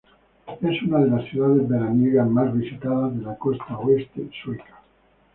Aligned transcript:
Es 0.67 0.81
una 0.81 0.97
de 1.01 1.11
las 1.11 1.29
"ciudades 1.29 1.69
veraniegas" 1.69 2.27
más 2.27 2.51
visitadas 2.57 3.15
de 3.19 3.23
la 3.23 3.37
costa 3.37 3.77
oeste 3.77 4.31
Sueca. 4.43 4.81